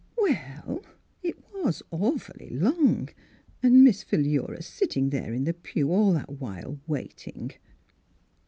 [0.17, 0.83] "Well,
[1.21, 3.09] it was— awfully long,
[3.61, 7.51] and Miss Philura sitting there in the pew all that while, waiting